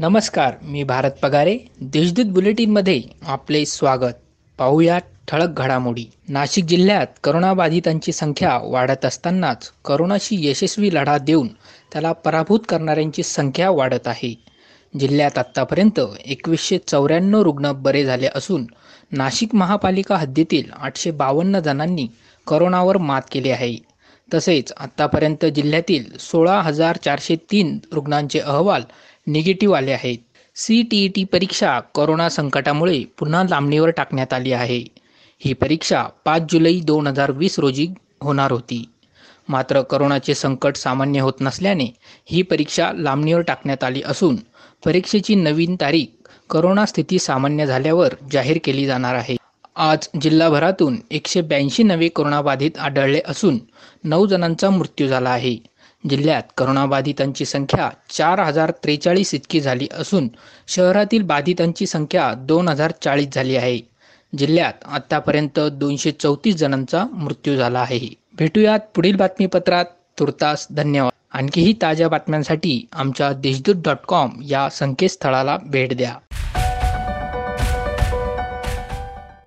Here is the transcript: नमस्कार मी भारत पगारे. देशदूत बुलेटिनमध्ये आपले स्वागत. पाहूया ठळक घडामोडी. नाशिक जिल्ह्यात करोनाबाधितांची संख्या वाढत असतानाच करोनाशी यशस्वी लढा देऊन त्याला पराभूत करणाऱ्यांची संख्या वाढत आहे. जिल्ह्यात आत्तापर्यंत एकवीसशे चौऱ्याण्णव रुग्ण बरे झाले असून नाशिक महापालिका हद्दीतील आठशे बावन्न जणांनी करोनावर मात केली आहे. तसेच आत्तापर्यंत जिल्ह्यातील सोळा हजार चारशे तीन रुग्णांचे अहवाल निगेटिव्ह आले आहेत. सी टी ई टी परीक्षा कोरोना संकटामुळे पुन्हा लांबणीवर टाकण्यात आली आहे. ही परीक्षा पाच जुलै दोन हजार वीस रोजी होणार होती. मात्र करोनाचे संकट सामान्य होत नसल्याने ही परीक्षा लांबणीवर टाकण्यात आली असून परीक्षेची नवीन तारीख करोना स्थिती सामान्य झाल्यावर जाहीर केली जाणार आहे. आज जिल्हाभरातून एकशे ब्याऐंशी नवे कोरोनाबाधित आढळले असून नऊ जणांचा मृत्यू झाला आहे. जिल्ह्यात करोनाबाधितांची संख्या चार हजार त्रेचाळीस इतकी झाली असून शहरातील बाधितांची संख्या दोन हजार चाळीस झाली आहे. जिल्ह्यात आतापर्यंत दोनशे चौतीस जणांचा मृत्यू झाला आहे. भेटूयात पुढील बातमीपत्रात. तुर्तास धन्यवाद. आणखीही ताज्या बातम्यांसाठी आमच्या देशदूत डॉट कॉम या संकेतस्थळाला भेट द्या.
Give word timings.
नमस्कार 0.00 0.54
मी 0.62 0.82
भारत 0.82 1.10
पगारे. 1.10 1.58
देशदूत 1.80 2.24
बुलेटिनमध्ये 2.24 3.02
आपले 3.22 3.66
स्वागत. 3.66 4.12
पाहूया 4.58 4.98
ठळक 5.28 5.48
घडामोडी. 5.48 6.04
नाशिक 6.28 6.64
जिल्ह्यात 6.64 7.06
करोनाबाधितांची 7.24 8.12
संख्या 8.12 8.58
वाढत 8.62 9.04
असतानाच 9.04 9.70
करोनाशी 9.84 10.48
यशस्वी 10.48 10.94
लढा 10.94 11.18
देऊन 11.18 11.48
त्याला 11.92 12.12
पराभूत 12.12 12.60
करणाऱ्यांची 12.68 13.22
संख्या 13.22 13.70
वाढत 13.70 14.08
आहे. 14.08 14.44
जिल्ह्यात 15.00 15.38
आत्तापर्यंत 15.38 16.00
एकवीसशे 16.24 16.78
चौऱ्याण्णव 16.78 17.42
रुग्ण 17.42 17.72
बरे 17.72 18.04
झाले 18.04 18.28
असून 18.34 18.66
नाशिक 19.12 19.54
महापालिका 19.54 20.16
हद्दीतील 20.16 20.62
आठशे 20.78 21.10
बावन्न 21.10 21.58
जणांनी 21.58 22.08
करोनावर 22.46 22.96
मात 22.96 23.22
केली 23.32 23.50
आहे. 23.50 23.76
तसेच 24.34 24.72
आत्तापर्यंत 24.76 25.44
जिल्ह्यातील 25.44 26.04
सोळा 26.18 26.60
हजार 26.60 26.96
चारशे 26.96 27.36
तीन 27.36 27.78
रुग्णांचे 27.92 28.38
अहवाल 28.38 28.82
निगेटिव्ह 29.26 29.76
आले 29.76 29.92
आहेत. 29.92 30.18
सी 30.56 30.82
टी 30.82 31.04
ई 31.04 31.08
टी 31.08 31.24
परीक्षा 31.24 31.80
कोरोना 31.94 32.28
संकटामुळे 32.28 33.04
पुन्हा 33.18 33.42
लांबणीवर 33.44 33.90
टाकण्यात 33.90 34.32
आली 34.32 34.52
आहे. 34.52 34.84
ही 35.40 35.52
परीक्षा 35.52 36.02
पाच 36.24 36.42
जुलै 36.52 36.80
दोन 36.80 37.06
हजार 37.06 37.30
वीस 37.30 37.58
रोजी 37.58 37.86
होणार 38.22 38.52
होती. 38.52 38.84
मात्र 39.48 39.82
करोनाचे 39.82 40.34
संकट 40.34 40.76
सामान्य 40.76 41.20
होत 41.20 41.40
नसल्याने 41.40 41.86
ही 42.26 42.42
परीक्षा 42.42 42.92
लांबणीवर 42.92 43.40
टाकण्यात 43.40 43.84
आली 43.84 44.02
असून 44.04 44.36
परीक्षेची 44.84 45.34
नवीन 45.34 45.76
तारीख 45.80 46.06
करोना 46.50 46.86
स्थिती 46.86 47.18
सामान्य 47.18 47.66
झाल्यावर 47.66 48.14
जाहीर 48.32 48.58
केली 48.64 48.86
जाणार 48.86 49.14
आहे. 49.14 49.36
आज 49.76 50.08
जिल्हाभरातून 50.20 50.96
एकशे 51.10 51.40
ब्याऐंशी 51.40 51.82
नवे 51.82 52.08
कोरोनाबाधित 52.08 52.78
आढळले 52.78 53.20
असून 53.24 53.58
नऊ 54.04 54.26
जणांचा 54.26 54.70
मृत्यू 54.70 55.06
झाला 55.08 55.30
आहे. 55.30 55.56
जिल्ह्यात 56.08 56.42
करोनाबाधितांची 56.56 57.44
संख्या 57.44 57.90
चार 58.10 58.40
हजार 58.40 58.70
त्रेचाळीस 58.70 59.34
इतकी 59.34 59.60
झाली 59.60 59.88
असून 59.92 60.28
शहरातील 60.68 61.22
बाधितांची 61.22 61.86
संख्या 61.86 62.34
दोन 62.34 62.68
हजार 62.68 62.92
चाळीस 63.02 63.28
झाली 63.32 63.56
आहे. 63.56 63.80
जिल्ह्यात 64.38 64.72
आतापर्यंत 64.84 65.60
दोनशे 65.72 66.10
चौतीस 66.10 66.56
जणांचा 66.56 67.04
मृत्यू 67.12 67.56
झाला 67.56 67.80
आहे. 67.80 68.14
भेटूयात 68.38 68.80
पुढील 68.94 69.16
बातमीपत्रात. 69.16 69.84
तुर्तास 70.18 70.66
धन्यवाद. 70.70 71.12
आणखीही 71.32 71.74
ताज्या 71.82 72.08
बातम्यांसाठी 72.08 72.86
आमच्या 72.92 73.32
देशदूत 73.32 73.74
डॉट 73.76 73.96
कॉम 74.08 74.30
या 74.42 74.68
संकेतस्थळाला 74.68 75.58
भेट 75.66 75.96
द्या. 75.96 76.14